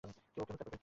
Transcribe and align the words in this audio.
কেউ 0.33 0.41
ওকে 0.43 0.51
হত্যা 0.51 0.65
করবে! 0.65 0.77